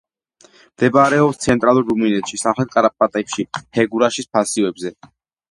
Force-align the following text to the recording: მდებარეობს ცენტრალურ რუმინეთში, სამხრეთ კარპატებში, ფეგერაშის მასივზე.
მდებარეობს 0.77 1.39
ცენტრალურ 1.45 1.85
რუმინეთში, 1.89 2.41
სამხრეთ 2.45 2.73
კარპატებში, 2.77 3.47
ფეგერაშის 3.61 4.33
მასივზე. 4.41 4.95